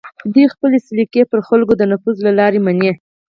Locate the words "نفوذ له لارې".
1.91-2.59